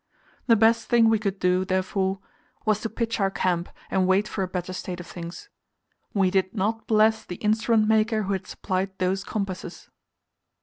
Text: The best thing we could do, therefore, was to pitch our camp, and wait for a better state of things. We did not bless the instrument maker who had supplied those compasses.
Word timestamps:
The 0.47 0.55
best 0.55 0.87
thing 0.87 1.09
we 1.09 1.19
could 1.19 1.37
do, 1.37 1.63
therefore, 1.63 2.21
was 2.65 2.81
to 2.81 2.89
pitch 2.89 3.19
our 3.19 3.29
camp, 3.29 3.69
and 3.91 4.07
wait 4.07 4.27
for 4.27 4.41
a 4.43 4.47
better 4.47 4.73
state 4.73 4.99
of 4.99 5.05
things. 5.05 5.47
We 6.11 6.31
did 6.31 6.55
not 6.55 6.87
bless 6.87 7.23
the 7.23 7.35
instrument 7.35 7.87
maker 7.87 8.23
who 8.23 8.33
had 8.33 8.47
supplied 8.47 8.97
those 8.97 9.23
compasses. 9.23 9.91